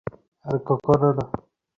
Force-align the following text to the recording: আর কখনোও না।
আর 0.45 0.55
কখনোও 0.67 1.11
না। 1.17 1.25